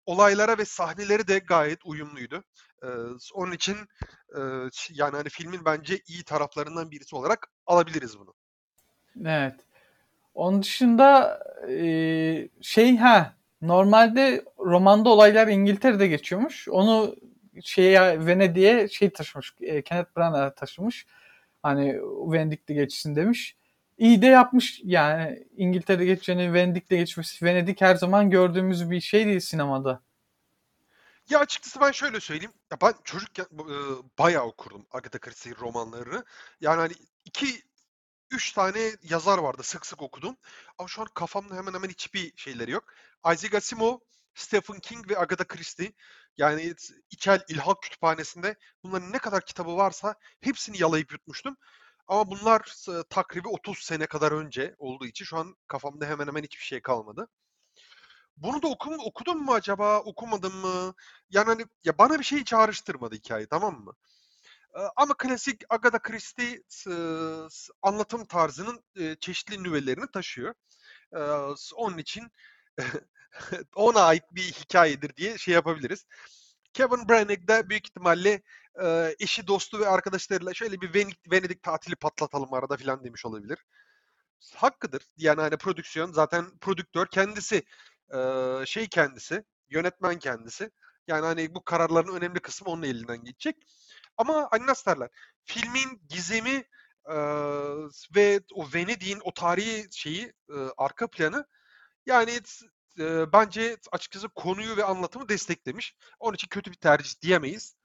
olaylara 0.05 0.57
ve 0.57 0.65
sahneleri 0.65 1.27
de 1.27 1.39
gayet 1.39 1.85
uyumluydu. 1.85 2.43
Ee, 2.83 2.87
onun 3.33 3.51
için 3.51 3.75
e, 4.35 4.39
yani 4.89 5.15
hani 5.15 5.29
filmin 5.29 5.65
bence 5.65 5.99
iyi 6.07 6.23
taraflarından 6.23 6.91
birisi 6.91 7.15
olarak 7.15 7.47
alabiliriz 7.65 8.19
bunu. 8.19 8.33
Evet. 9.25 9.55
Onun 10.33 10.63
dışında 10.63 11.39
e, 11.69 12.49
şey 12.61 12.97
ha 12.97 13.35
normalde 13.61 14.45
romanda 14.59 15.09
olaylar 15.09 15.47
İngiltere'de 15.47 16.07
geçiyormuş. 16.07 16.67
Onu 16.69 17.15
şeye 17.63 18.25
Venedik'e 18.25 18.87
şey 18.87 19.09
taşımış. 19.09 19.53
E, 19.61 19.81
Kenneth 19.81 20.17
Branagh 20.17 20.55
taşımış. 20.55 21.05
Hani 21.63 21.99
Venedik'te 22.03 22.73
geçsin 22.73 23.15
demiş. 23.15 23.57
İyi 24.01 24.21
de 24.21 24.25
yapmış 24.25 24.81
yani 24.83 25.47
İngiltere 25.57 26.05
geçeceğini 26.05 26.53
Venedik'te 26.53 26.97
geçmesi. 26.97 27.45
Venedik 27.45 27.81
her 27.81 27.95
zaman 27.95 28.29
gördüğümüz 28.29 28.91
bir 28.91 29.01
şey 29.01 29.25
değil 29.25 29.39
sinemada. 29.39 30.01
Ya 31.29 31.39
açıkçası 31.39 31.81
ben 31.81 31.91
şöyle 31.91 32.19
söyleyeyim. 32.19 32.53
Ya 32.71 32.77
ben 32.81 32.93
çocukken 33.03 33.43
e, 33.43 33.75
bayağı 34.19 34.43
okurdum 34.43 34.85
Agatha 34.91 35.19
Christie 35.19 35.55
romanlarını. 35.55 36.25
Yani 36.61 36.79
hani 36.79 36.93
iki, 37.25 37.61
üç 38.31 38.51
tane 38.51 38.91
yazar 39.03 39.37
vardı 39.37 39.63
sık 39.63 39.85
sık 39.85 40.01
okudum. 40.01 40.37
Ama 40.77 40.87
şu 40.87 41.01
an 41.01 41.07
kafamda 41.13 41.55
hemen 41.55 41.73
hemen 41.73 41.89
hiçbir 41.89 42.33
şeyleri 42.35 42.71
yok. 42.71 42.83
Isaac 43.33 43.55
Asimov, 43.55 43.97
Stephen 44.35 44.79
King 44.79 45.09
ve 45.09 45.17
Agatha 45.17 45.47
Christie. 45.47 45.93
Yani 46.37 46.75
İçel 47.11 47.41
İlhak 47.49 47.81
Kütüphanesi'nde 47.81 48.55
bunların 48.83 49.11
ne 49.11 49.17
kadar 49.19 49.45
kitabı 49.45 49.77
varsa 49.77 50.15
hepsini 50.41 50.81
yalayıp 50.81 51.11
yutmuştum. 51.11 51.57
Ama 52.07 52.31
bunlar 52.31 52.75
takribi 53.09 53.47
30 53.47 53.77
sene 53.77 54.05
kadar 54.05 54.31
önce 54.31 54.75
olduğu 54.77 55.05
için 55.05 55.25
şu 55.25 55.37
an 55.37 55.55
kafamda 55.67 56.05
hemen 56.05 56.27
hemen 56.27 56.43
hiçbir 56.43 56.63
şey 56.63 56.81
kalmadı. 56.81 57.27
Bunu 58.37 58.61
da 58.61 58.67
okum, 58.67 58.99
okudum 58.99 59.43
mu 59.43 59.53
acaba, 59.53 59.99
okumadım 59.99 60.55
mı? 60.55 60.93
Yani 61.29 61.45
hani 61.45 61.65
ya 61.83 61.97
bana 61.97 62.19
bir 62.19 62.23
şey 62.23 62.43
çağrıştırmadı 62.43 63.15
hikaye 63.15 63.47
tamam 63.47 63.83
mı? 63.83 63.93
Ama 64.95 65.13
klasik 65.17 65.63
Agatha 65.69 65.99
Christie 65.99 66.63
anlatım 67.81 68.25
tarzının 68.25 68.83
çeşitli 69.19 69.63
nüvelerini 69.63 70.11
taşıyor. 70.13 70.53
Onun 71.75 71.97
için 71.97 72.31
ona 73.75 74.01
ait 74.01 74.23
bir 74.31 74.43
hikayedir 74.43 75.15
diye 75.15 75.37
şey 75.37 75.53
yapabiliriz. 75.53 76.05
Kevin 76.73 77.09
Branagh 77.09 77.47
da 77.47 77.69
büyük 77.69 77.87
ihtimalle 77.87 78.41
e, 78.83 79.15
eşi, 79.19 79.47
dostu 79.47 79.79
ve 79.79 79.87
arkadaşlarıyla 79.87 80.53
şöyle 80.53 80.81
bir 80.81 80.93
Venedik, 80.93 81.31
Venedik 81.31 81.63
tatili 81.63 81.95
patlatalım 81.95 82.53
arada 82.53 82.77
filan 82.77 83.03
demiş 83.03 83.25
olabilir. 83.25 83.59
Hakkıdır. 84.55 85.03
Yani 85.17 85.41
hani 85.41 85.57
prodüksiyon 85.57 86.11
zaten 86.11 86.57
prodüktör 86.61 87.07
kendisi 87.07 87.63
Eee, 88.13 88.63
şey 88.65 88.87
kendisi, 88.87 89.43
yönetmen 89.69 90.19
kendisi. 90.19 90.71
Yani 91.07 91.25
hani 91.25 91.55
bu 91.55 91.63
kararların 91.63 92.15
önemli 92.15 92.39
kısmı 92.39 92.69
onun 92.69 92.83
elinden 92.83 93.23
geçecek. 93.23 93.55
Ama 94.17 94.47
hani 94.51 94.67
nasıl 94.67 94.91
derler? 94.91 95.09
Filmin 95.45 96.01
gizemi 96.09 96.65
eee, 97.09 97.15
ve 98.15 98.41
o 98.53 98.67
Venedik'in 98.75 99.19
o 99.23 99.33
tarihi 99.33 99.87
şeyi 99.91 100.33
eee, 100.49 100.55
arka 100.77 101.07
planı 101.09 101.45
yani 102.05 102.39
eee, 102.99 103.25
bence 103.33 103.77
açıkçası 103.91 104.29
konuyu 104.29 104.77
ve 104.77 104.83
anlatımı 104.83 105.29
desteklemiş. 105.29 105.95
Onun 106.19 106.35
için 106.35 106.47
kötü 106.47 106.71
bir 106.71 106.77
tercih 106.77 107.21
diyemeyiz. 107.21 107.75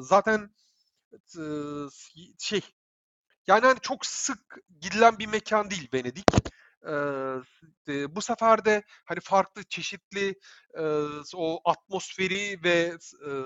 Zaten 0.00 0.50
şey 2.38 2.60
yani 3.48 3.66
hani 3.66 3.80
çok 3.82 4.06
sık 4.06 4.58
gidilen 4.80 5.18
bir 5.18 5.26
mekan 5.26 5.70
değil 5.70 5.88
Venedik. 5.94 6.26
Eee, 6.86 7.36
e, 7.88 8.16
bu 8.16 8.22
sefer 8.22 8.64
de 8.64 8.82
hani 9.06 9.20
farklı 9.20 9.64
çeşitli 9.64 10.34
eee, 10.78 11.22
o 11.36 11.60
atmosferi 11.70 12.64
ve 12.64 12.98
eee, 13.26 13.44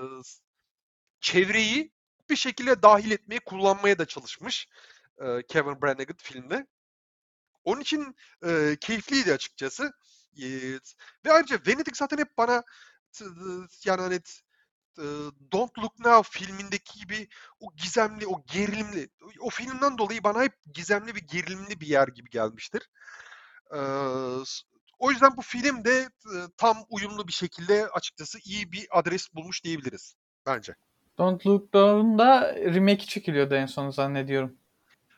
çevreyi 1.21 1.93
bir 2.29 2.35
şekilde 2.35 2.83
dahil 2.83 3.11
etmeye, 3.11 3.39
kullanmaya 3.45 3.99
da 3.99 4.05
çalışmış 4.05 4.67
eee, 5.21 5.43
Kevin 5.49 5.81
Branagh 5.83 6.11
filmde. 6.19 6.67
Onun 7.63 7.81
için 7.81 8.15
eee, 8.45 8.77
keyifliydi 8.81 9.33
açıkçası. 9.33 9.91
Eee, 10.35 10.79
ve 11.25 11.33
ayrıca 11.33 11.59
Venedik 11.67 11.97
zaten 11.97 12.17
hep 12.17 12.37
bana 12.37 12.63
yani 13.85 14.01
hani 14.01 14.19
e, 14.97 15.05
Don't 15.51 15.77
Look 15.77 15.99
Now 15.99 16.29
filmindeki 16.39 16.99
gibi 16.99 17.27
o 17.59 17.67
gizemli, 17.75 18.27
o 18.27 18.43
gerilimli, 18.53 19.09
o 19.39 19.49
filmden 19.49 19.97
dolayı 19.97 20.23
bana 20.23 20.43
hep 20.43 20.53
gizemli 20.73 21.15
ve 21.15 21.19
gerilimli 21.19 21.81
bir 21.81 21.87
yer 21.87 22.07
gibi 22.07 22.29
gelmiştir. 22.29 22.89
O 24.99 25.11
yüzden 25.11 25.37
bu 25.37 25.41
film 25.41 25.85
de 25.85 26.09
e, 26.25 26.37
tam 26.57 26.77
uyumlu 26.89 27.27
bir 27.27 27.33
şekilde 27.33 27.87
açıkçası 27.87 28.39
iyi 28.39 28.71
bir 28.71 28.87
adres 28.91 29.33
bulmuş 29.33 29.63
diyebiliriz 29.63 30.15
bence. 30.45 30.75
Don't 31.17 31.47
Look 31.47 31.73
Down'da 31.73 32.55
remake 32.55 33.05
çekiliyordu 33.05 33.55
en 33.55 33.65
son 33.65 33.89
zannediyorum. 33.89 34.57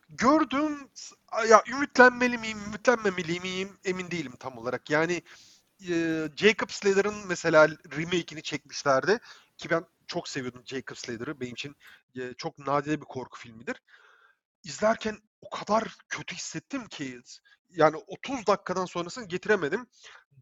Gördüm, 0.09 0.89
ya 1.49 1.63
ümitlenmeli 1.67 2.37
miyim, 2.37 2.59
ümitlenmemeli 2.67 3.39
miyim 3.39 3.77
emin 3.85 4.11
değilim 4.11 4.33
tam 4.39 4.57
olarak. 4.57 4.89
Yani 4.89 5.21
e, 5.89 6.27
Jacob 6.35 6.69
Slater'ın 6.69 7.27
mesela 7.27 7.67
remake'ini 7.69 8.41
çekmişlerdi 8.41 9.19
ki 9.61 9.69
ben 9.69 9.85
çok 10.07 10.27
seviyordum 10.29 10.63
Jacob 10.65 10.95
Slater'ı. 10.95 11.39
Benim 11.39 11.53
için 11.53 11.75
e, 12.15 12.33
çok 12.33 12.59
nadide 12.59 13.01
bir 13.01 13.05
korku 13.05 13.39
filmidir. 13.39 13.81
İzlerken 14.63 15.17
o 15.41 15.49
kadar 15.49 15.95
kötü 16.09 16.35
hissettim 16.35 16.87
ki 16.87 17.21
yani 17.69 17.97
30 18.07 18.47
dakikadan 18.47 18.85
sonrasını 18.85 19.27
getiremedim. 19.27 19.87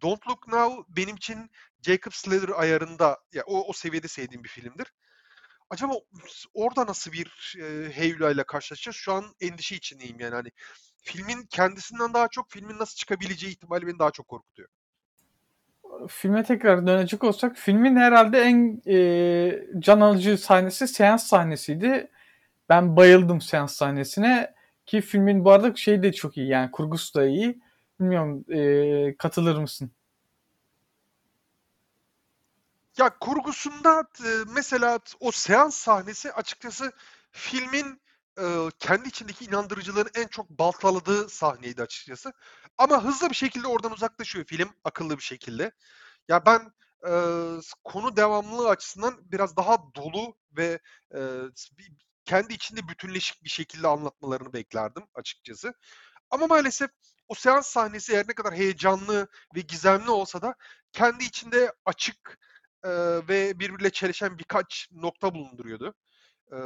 Don't 0.01 0.27
Look 0.27 0.47
Now 0.47 0.83
benim 0.89 1.15
için 1.15 1.51
Jacob 1.81 2.11
Slater 2.11 2.49
ayarında 2.49 3.19
ya 3.33 3.43
o, 3.45 3.69
o 3.69 3.73
seviyede 3.73 4.07
sevdiğim 4.07 4.43
bir 4.43 4.49
filmdir. 4.49 4.93
Acaba 5.69 5.93
orada 6.53 6.85
nasıl 6.85 7.11
bir 7.11 7.55
e, 7.61 7.89
Heyula 7.93 8.31
ile 8.31 8.43
karşılaşacağız? 8.43 8.95
Şu 8.95 9.13
an 9.13 9.35
endişe 9.41 9.75
içindeyim 9.75 10.19
yani 10.19 10.35
hani 10.35 10.51
filmin 11.03 11.45
kendisinden 11.45 12.13
daha 12.13 12.27
çok 12.27 12.51
filmin 12.51 12.79
nasıl 12.79 12.95
çıkabileceği 12.95 13.53
ihtimali 13.53 13.87
beni 13.87 13.99
daha 13.99 14.11
çok 14.11 14.27
korkutuyor. 14.27 14.69
Filme 16.07 16.43
tekrar 16.43 16.87
dönecek 16.87 17.23
olsak 17.23 17.57
filmin 17.57 17.95
herhalde 17.95 18.41
en 18.41 18.81
e, 18.87 19.79
can 19.79 20.01
alıcı 20.01 20.37
sahnesi 20.37 20.87
seans 20.87 21.27
sahnesiydi. 21.27 22.11
Ben 22.69 22.95
bayıldım 22.95 23.41
seans 23.41 23.75
sahnesine 23.75 24.53
ki 24.85 25.01
filmin 25.01 25.45
bu 25.45 25.51
arada 25.51 25.75
şey 25.75 26.03
de 26.03 26.13
çok 26.13 26.37
iyi 26.37 26.47
yani 26.47 26.71
kurgusu 26.71 27.13
da 27.13 27.25
iyi. 27.25 27.59
Bilmiyorum 27.99 28.45
e, 28.49 29.17
katılır 29.17 29.57
mısın? 29.57 29.91
Ya 32.97 33.09
kurgusunda 33.19 34.07
e, 34.25 34.29
mesela 34.55 34.99
o 35.19 35.31
seans 35.31 35.75
sahnesi 35.75 36.31
açıkçası 36.33 36.91
filmin 37.31 38.01
kendi 38.79 39.09
içindeki 39.09 39.45
inandırıcılığını 39.45 40.09
en 40.15 40.27
çok 40.27 40.49
baltaladığı 40.49 41.29
sahneydi 41.29 41.81
açıkçası. 41.81 42.33
Ama 42.77 43.03
hızlı 43.03 43.29
bir 43.29 43.35
şekilde 43.35 43.67
oradan 43.67 43.91
uzaklaşıyor 43.91 44.45
film 44.45 44.69
akıllı 44.83 45.17
bir 45.17 45.23
şekilde. 45.23 45.71
Ya 46.27 46.45
ben 46.45 46.71
e, 47.07 47.11
konu 47.83 48.15
devamlılığı 48.15 48.69
açısından 48.69 49.31
biraz 49.31 49.57
daha 49.57 49.77
dolu 49.95 50.35
ve 50.57 50.79
e, 51.15 51.19
kendi 52.25 52.53
içinde 52.53 52.87
bütünleşik 52.87 53.43
bir 53.43 53.49
şekilde 53.49 53.87
anlatmalarını 53.87 54.53
beklerdim 54.53 55.03
açıkçası. 55.13 55.73
Ama 56.29 56.47
maalesef 56.47 56.89
o 57.27 57.35
seans 57.35 57.67
sahnesi 57.67 58.17
her 58.17 58.27
ne 58.27 58.33
kadar 58.33 58.53
heyecanlı 58.53 59.27
ve 59.55 59.61
gizemli 59.61 60.09
olsa 60.09 60.41
da 60.41 60.55
kendi 60.91 61.23
içinde 61.23 61.73
açık 61.85 62.37
e, 62.83 62.89
ve 63.27 63.59
birbiriyle 63.59 63.89
çelişen 63.89 64.37
birkaç 64.39 64.87
nokta 64.91 65.33
bulunduruyordu. 65.35 65.93
E, 66.51 66.57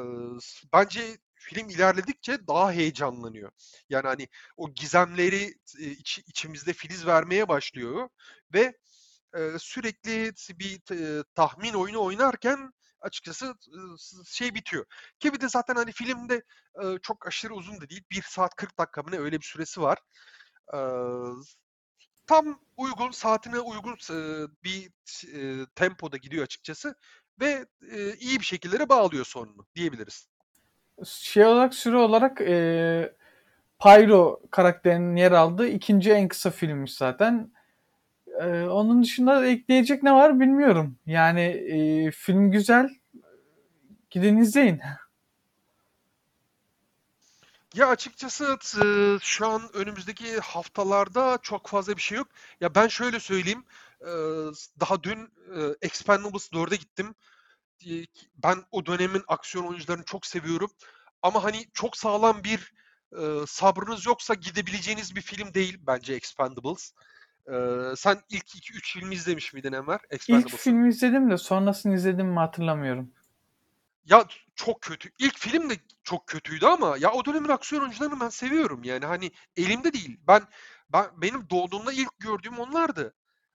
bence 0.73 1.17
film 1.43 1.69
ilerledikçe 1.69 2.47
daha 2.47 2.71
heyecanlanıyor. 2.71 3.51
Yani 3.89 4.07
hani 4.07 4.27
o 4.57 4.73
gizemleri 4.73 5.55
e, 5.79 5.85
iç- 5.91 6.23
içimizde 6.27 6.73
filiz 6.73 7.05
vermeye 7.07 7.47
başlıyor 7.47 8.09
ve 8.53 8.77
e, 9.35 9.59
sürekli 9.59 10.33
bir 10.59 10.81
e, 11.19 11.23
tahmin 11.35 11.73
oyunu 11.73 12.03
oynarken 12.03 12.73
açıkçası 13.01 13.45
e, 13.45 13.77
şey 14.25 14.55
bitiyor. 14.55 14.85
Ki 15.19 15.33
bir 15.33 15.41
de 15.41 15.49
zaten 15.49 15.75
hani 15.75 15.91
filmde 15.91 16.43
e, 16.83 16.97
çok 17.01 17.27
aşırı 17.27 17.53
uzun 17.55 17.81
da 17.81 17.89
değil. 17.89 18.03
1 18.11 18.21
saat 18.21 18.55
40 18.55 18.77
dakika 18.77 19.03
mı 19.03 19.11
ne 19.11 19.19
öyle 19.19 19.39
bir 19.41 19.45
süresi 19.45 19.81
var. 19.81 19.97
Tam 22.27 22.59
uygun, 22.77 23.11
saatine 23.11 23.59
uygun 23.59 23.97
bir 24.63 24.91
tempoda 25.75 26.17
gidiyor 26.17 26.43
açıkçası 26.43 26.95
ve 27.39 27.65
iyi 28.19 28.39
bir 28.39 28.45
şekilde 28.45 28.79
de 28.79 28.89
bağlıyor 28.89 29.25
sonunu 29.25 29.67
diyebiliriz. 29.75 30.27
Şey 31.05 31.45
olarak 31.45 31.73
süre 31.73 31.97
olarak 31.97 32.41
e, 32.41 33.13
Pyro 33.83 34.41
karakterinin 34.51 35.15
yer 35.15 35.31
aldığı 35.31 35.67
ikinci 35.67 36.11
en 36.11 36.27
kısa 36.27 36.51
filmmiş 36.51 36.93
zaten. 36.95 37.51
E, 38.41 38.63
onun 38.63 39.03
dışında 39.03 39.47
ekleyecek 39.47 40.03
ne 40.03 40.13
var 40.13 40.39
bilmiyorum. 40.39 40.97
Yani 41.05 41.41
e, 41.41 42.11
film 42.11 42.51
güzel. 42.51 42.89
Gidin 44.09 44.37
izleyin. 44.37 44.79
Ya 47.73 47.87
açıkçası 47.87 48.57
şu 49.21 49.47
an 49.47 49.61
önümüzdeki 49.73 50.39
haftalarda 50.39 51.39
çok 51.41 51.67
fazla 51.67 51.95
bir 51.97 52.01
şey 52.01 52.17
yok. 52.17 52.27
Ya 52.61 52.75
ben 52.75 52.87
şöyle 52.87 53.19
söyleyeyim. 53.19 53.63
e, 54.01 54.07
Daha 54.79 55.03
dün 55.03 55.19
e, 55.55 55.59
Expendables 55.81 56.51
4'e 56.53 56.75
gittim. 56.75 57.15
E, 57.89 58.05
Ben 58.43 58.57
o 58.71 58.85
dönemin 58.85 59.23
aksiyon 59.27 59.65
oyuncularını 59.65 60.03
çok 60.03 60.25
seviyorum. 60.25 60.71
Ama 61.21 61.43
hani 61.43 61.65
çok 61.73 61.97
sağlam 61.97 62.43
bir 62.43 62.73
e, 63.11 63.45
sabrınız 63.47 64.05
yoksa 64.05 64.33
gidebileceğiniz 64.33 65.15
bir 65.15 65.21
film 65.21 65.53
değil 65.53 65.77
bence 65.87 66.13
Expendables. 66.13 66.93
Ee, 67.47 67.95
sen 67.95 68.21
ilk 68.29 68.55
2-3 68.55 68.93
filmi 68.93 69.15
izlemiş 69.15 69.53
miydin 69.53 69.73
Enver? 69.73 69.99
İlk 70.11 70.49
filmi 70.57 70.89
izledim 70.89 71.29
de 71.31 71.37
sonrasını 71.37 71.95
izledim 71.95 72.27
mi 72.27 72.39
hatırlamıyorum. 72.39 73.11
Ya 74.05 74.25
çok 74.55 74.81
kötü. 74.81 75.09
İlk 75.19 75.37
film 75.37 75.69
de 75.69 75.73
çok 76.03 76.27
kötüydü 76.27 76.65
ama 76.65 76.97
ya 76.99 77.11
o 77.11 77.25
dönemin 77.25 77.49
aksiyon 77.49 77.81
oyuncularını 77.81 78.19
ben 78.19 78.29
seviyorum. 78.29 78.83
Yani 78.83 79.05
hani 79.05 79.31
elimde 79.57 79.93
değil. 79.93 80.19
Ben 80.27 80.41
ben 80.89 81.05
benim 81.17 81.49
doğduğumda 81.49 81.93
ilk 81.93 82.19
gördüğüm 82.19 82.59
onlardı. 82.59 83.13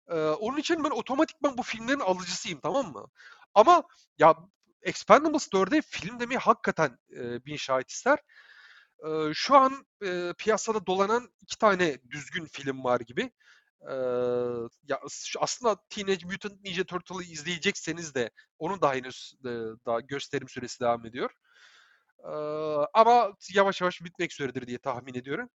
Ee, 0.09 0.15
onun 0.15 0.57
için 0.57 0.85
ben 0.85 0.91
otomatikman 0.91 1.59
bu 1.59 1.63
filmlerin 1.63 2.01
alıcısıyım 2.01 2.61
tamam 2.61 2.93
mı? 2.93 3.07
Ama 3.55 3.83
ya 4.19 4.35
Expendables 4.83 5.49
4'e 5.53 5.83
film 5.83 6.21
demeyi 6.21 6.39
hakikaten 6.39 6.99
e, 7.17 7.45
bin 7.45 7.57
şahit 7.57 7.91
ister. 7.91 8.19
Ee, 9.07 9.31
şu 9.35 9.57
an 9.57 9.87
e, 10.05 10.33
piyasada 10.39 10.87
dolanan 10.87 11.29
iki 11.41 11.59
tane 11.59 11.99
düzgün 12.11 12.47
film 12.47 12.85
var 12.85 13.01
gibi. 13.01 13.33
Ee, 13.91 13.95
ya 14.89 15.01
aslında 15.39 15.77
Teenage 15.91 16.27
Mutant 16.27 16.61
Ninja 16.65 16.85
Turtle'ı 16.85 17.23
izleyecekseniz 17.23 18.15
de 18.15 18.31
onun 18.59 18.81
da 18.81 18.95
henüz 18.95 19.35
e, 19.45 19.49
daha 19.87 20.01
gösterim 20.01 20.49
süresi 20.49 20.81
devam 20.81 21.07
ediyor. 21.07 21.31
Ee, 22.25 22.29
ama 22.95 23.33
yavaş 23.55 23.81
yavaş 23.81 24.03
bitmek 24.05 24.33
üzeredir 24.33 24.67
diye 24.67 24.79
tahmin 24.79 25.15
ediyorum. 25.15 25.51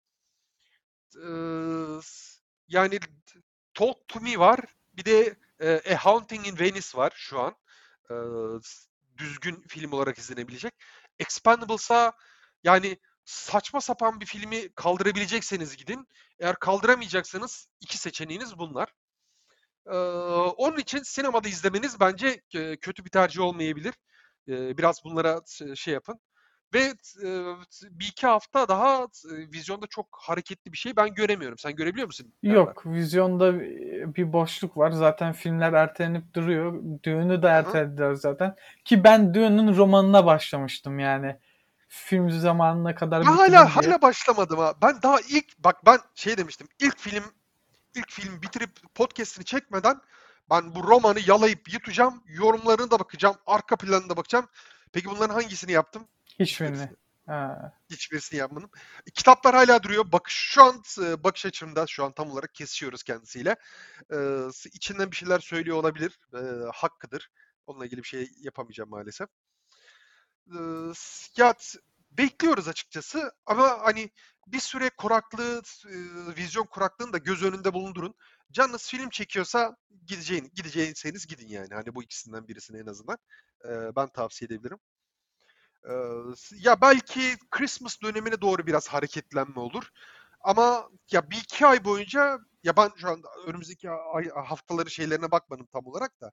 S- 2.02 2.42
yani 2.68 3.00
Talk 3.74 4.08
to 4.08 4.20
Me 4.20 4.40
var. 4.40 4.60
Bir 4.94 5.06
de 5.06 5.36
e, 5.62 5.94
A 5.94 6.06
Haunting 6.06 6.48
in 6.48 6.60
Venice 6.60 6.98
var 6.98 7.14
şu 7.16 7.40
an. 7.40 7.56
Düzgün 9.18 9.64
film 9.68 9.92
olarak 9.92 10.18
izlenebilecek. 10.18 10.74
Expendables'a 11.20 12.14
yani 12.64 12.98
saçma 13.26 13.82
sapan 13.82 14.20
bir 14.20 14.26
filmi 14.26 14.70
kaldırabilecekseniz 14.74 15.78
gidin. 15.78 16.08
Eğer 16.40 16.56
kaldıramayacaksanız 16.56 17.68
iki 17.82 17.98
seçeneğiniz 17.98 18.58
bunlar. 18.58 18.94
Ee, 19.88 19.96
onun 20.58 20.78
için 20.78 21.04
sinemada 21.04 21.48
izlemeniz 21.50 22.00
bence 22.00 22.42
kötü 22.82 23.06
bir 23.06 23.10
tercih 23.10 23.42
olmayabilir. 23.42 23.94
Ee, 24.48 24.78
biraz 24.78 25.04
bunlara 25.04 25.42
şey 25.76 25.94
yapın. 25.94 26.20
Ve 26.74 26.94
bir 27.82 28.08
iki 28.08 28.28
hafta 28.28 28.68
daha 28.68 29.08
vizyonda 29.26 29.88
çok 29.88 30.08
hareketli 30.22 30.74
bir 30.74 30.78
şey 30.78 30.96
ben 30.96 31.14
göremiyorum. 31.14 31.58
Sen 31.58 31.76
görebiliyor 31.76 32.08
musun? 32.08 32.34
Yok, 32.44 32.86
vizyonda 32.86 33.60
bir 34.16 34.34
boşluk 34.34 34.78
var. 34.78 34.92
Zaten 34.92 35.34
filmler 35.34 35.74
ertelenip 35.74 36.34
duruyor. 36.34 36.74
Düğünü 37.04 37.42
de 37.42 37.48
ertelediler 37.48 38.14
zaten. 38.14 38.56
Ki 38.86 39.04
ben 39.04 39.34
Düğün'ün 39.34 39.78
romanına 39.78 40.26
başlamıştım 40.26 41.00
yani. 41.00 41.38
Film 41.88 42.32
zamanına 42.32 42.96
kadar 42.96 43.22
Ben 43.22 43.26
hala 43.26 43.48
diye. 43.48 43.58
hala 43.58 44.02
başlamadım 44.02 44.60
ha. 44.60 44.74
Ben 44.82 45.02
daha 45.02 45.20
ilk 45.30 45.58
bak 45.60 45.86
ben 45.86 46.00
şey 46.16 46.38
demiştim. 46.38 46.68
İlk 46.80 47.00
film 47.00 47.24
ilk 47.96 48.12
film 48.12 48.42
bitirip 48.42 48.72
podcast'ini 48.96 49.46
çekmeden 49.46 50.02
ben 50.50 50.76
bu 50.76 50.84
romanı 50.84 51.20
yalayıp 51.26 51.74
yutacağım. 51.74 52.24
Yorumlarına 52.28 52.92
da 52.92 53.00
bakacağım. 53.00 53.36
Arka 53.46 53.76
planına 53.76 54.10
da 54.10 54.18
bakacağım. 54.18 54.48
Peki 54.94 55.10
bunların 55.10 55.34
hangisini 55.34 55.72
yaptım? 55.72 56.08
Hiçbirini. 56.40 56.74
Hiçbirisini. 56.74 56.98
Ha. 57.26 57.74
Hiçbirisini 57.90 58.40
yapmadım. 58.40 58.70
Kitaplar 59.14 59.56
hala 59.56 59.84
duruyor. 59.84 60.12
Bakış 60.12 60.34
şu 60.34 60.64
an 60.64 60.84
e, 61.02 61.24
bakış 61.24 61.46
açımda 61.46 61.88
şu 61.88 62.04
an 62.04 62.12
tam 62.12 62.32
olarak 62.32 62.56
kesişiyoruz 62.56 63.04
kendisiyle. 63.04 63.56
Ee, 64.14 64.48
içinden 64.74 65.12
bir 65.12 65.16
şeyler 65.16 65.40
söylüyor 65.40 65.78
olabilir. 65.78 66.20
Ee, 66.34 66.38
hakkıdır. 66.74 67.30
Onunla 67.68 67.86
ilgili 67.86 68.04
bir 68.04 68.08
şey 68.08 68.30
yapamayacağım 68.38 68.90
maalesef. 68.90 69.28
Ee, 70.48 70.94
ya 71.38 71.56
bekliyoruz 72.12 72.68
açıkçası 72.68 73.32
ama 73.46 73.80
hani 73.82 74.12
bir 74.48 74.60
süre 74.60 74.90
kuraklığı, 74.90 75.62
e, 75.86 75.96
vizyon 76.38 76.66
kuraklığını 76.66 77.14
da 77.14 77.18
göz 77.18 77.44
önünde 77.44 77.74
bulundurun. 77.74 78.16
Canınız 78.52 78.90
film 78.90 79.10
çekiyorsa 79.10 79.76
gideceğin, 80.06 80.52
gidecekseniz 80.56 81.28
gidin 81.28 81.48
yani. 81.48 81.74
Hani 81.74 81.96
bu 81.96 82.04
ikisinden 82.04 82.48
birisini 82.48 82.80
en 82.80 82.86
azından. 82.86 83.18
Ee, 83.66 83.96
ben 83.96 84.08
tavsiye 84.08 84.46
edebilirim. 84.46 84.80
Ee, 85.90 85.94
ya 86.60 86.82
belki 86.82 87.38
Christmas 87.52 88.02
dönemine 88.02 88.42
doğru 88.42 88.68
biraz 88.68 88.88
hareketlenme 88.88 89.60
olur. 89.60 89.90
Ama 90.42 90.90
ya 91.12 91.30
bir 91.30 91.38
iki 91.38 91.66
ay 91.68 91.86
boyunca 91.86 92.40
ya 92.64 92.78
ben 92.78 92.92
şu 92.98 93.10
an 93.10 93.22
önümüzdeki 93.48 93.90
ay, 93.90 94.30
haftaları 94.30 94.90
şeylerine 94.92 95.32
bakmadım 95.32 95.68
tam 95.74 95.86
olarak 95.88 96.22
da. 96.22 96.32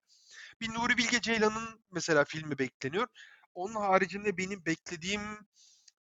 Bir 0.61 0.75
Nuri 0.75 0.99
Bilge 0.99 1.21
Ceylan'ın 1.21 1.81
mesela 1.91 2.25
filmi 2.25 2.59
bekleniyor. 2.59 3.07
Onun 3.55 3.75
haricinde 3.75 4.37
benim 4.39 4.67
beklediğim 4.67 5.23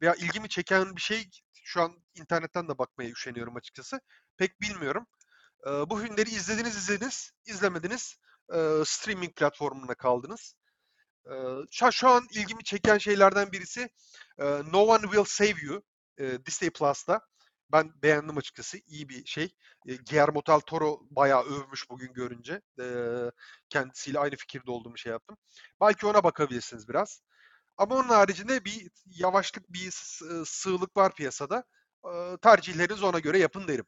veya 0.03 0.15
ilgimi 0.15 0.49
çeken 0.49 0.97
bir 0.97 1.01
şey 1.01 1.31
şu 1.65 1.83
an 1.83 1.93
internetten 2.15 2.69
de 2.69 2.79
bakmaya 2.79 3.11
üşeniyorum 3.11 3.57
açıkçası. 3.57 4.01
Pek 4.37 4.61
bilmiyorum. 4.61 5.07
Ee, 5.67 5.71
bu 5.91 5.99
filmleri 5.99 6.31
izlediniz 6.31 6.77
izlediniz, 6.77 7.33
izlemediniz. 7.47 8.17
Ee, 8.55 8.83
streaming 8.87 9.35
platformuna 9.37 9.95
kaldınız. 9.95 10.55
Şu, 11.71 11.93
şu 11.93 12.09
an 12.09 12.27
ilgimi 12.31 12.65
çeken 12.65 12.99
şeylerden 12.99 13.53
birisi 13.53 13.91
No 14.73 14.81
One 14.81 15.03
Will 15.03 15.25
Save 15.25 15.61
You 15.63 15.83
Disney 16.47 16.71
Plus'ta. 16.71 17.21
Ben 17.73 17.93
beğendim 18.03 18.39
açıkçası. 18.39 18.79
İyi 18.87 19.09
bir 19.09 19.27
şey. 19.27 19.55
Guillermo 19.85 20.43
del 20.49 20.61
Toro 20.61 21.01
bayağı 21.11 21.43
övmüş 21.43 21.91
bugün 21.91 22.13
görünce. 22.13 22.61
Kendisiyle 23.69 24.19
aynı 24.19 24.37
fikirde 24.37 24.71
olduğumu 24.71 24.99
şey 24.99 25.13
yaptım. 25.13 25.37
Belki 25.81 26.07
ona 26.07 26.25
bakabilirsiniz 26.25 26.89
biraz. 26.89 27.23
Ama 27.77 27.95
onun 27.95 28.09
haricinde 28.09 28.65
bir 28.65 28.91
yavaşlık, 29.07 29.73
bir 29.73 29.91
sığlık 30.45 30.97
var 30.97 31.15
piyasada. 31.15 31.65
Tercihlerinizi 32.43 33.05
ona 33.05 33.19
göre 33.19 33.39
yapın 33.39 33.69
derim. 33.69 33.87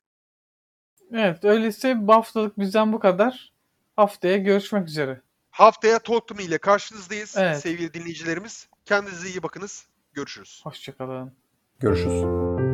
Evet, 1.12 1.44
öyleyse 1.44 1.94
bu 1.98 2.14
haftalık 2.14 2.58
bizden 2.58 2.92
bu 2.92 3.00
kadar. 3.00 3.52
Haftaya 3.96 4.36
görüşmek 4.36 4.88
üzere. 4.88 5.22
Haftaya 5.58 5.98
Talk 5.98 6.28
to 6.28 6.34
Me 6.34 6.42
ile 6.42 6.58
karşınızdayız 6.58 7.34
Evet. 7.38 7.58
sevgili 7.60 7.94
dinleyicilerimiz. 7.94 8.68
Kendinize 8.84 9.28
iyi 9.28 9.42
bakınız. 9.42 9.86
Görüşürüz. 10.12 10.60
Hoşçakalın. 10.64 11.32
Görüşürüz. 11.80 12.67